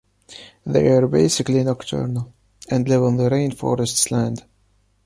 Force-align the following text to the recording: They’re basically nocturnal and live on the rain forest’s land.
They’re 0.65 1.07
basically 1.07 1.63
nocturnal 1.63 2.33
and 2.71 2.89
live 2.89 3.03
on 3.03 3.17
the 3.17 3.29
rain 3.29 3.51
forest’s 3.51 4.09
land. 4.09 4.43